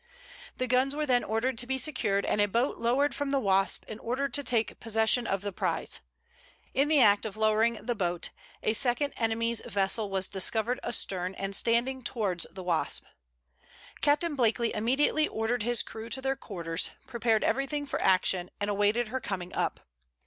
[0.57, 3.85] The guns were then ordered to be secured, and a boat lowered from the Wasp
[3.87, 5.99] in order to take possession of the prize.
[6.73, 8.31] In the act of lowering the boat,
[8.63, 13.03] a second enemy's vessel was discovered astern and standing towards the Wasp.
[14.01, 18.71] Captain Blakely immediately ordered his crew to their quarters, prepared every thing for action, and
[18.71, 19.81] awaited her coming up.